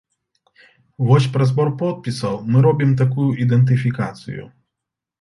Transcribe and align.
Вось 1.09 1.27
праз 1.35 1.47
збор 1.53 1.69
подпісаў 1.83 2.33
мы 2.51 2.57
робім 2.69 2.97
такую 3.05 3.31
ідэнтыфікацыю. 3.47 4.53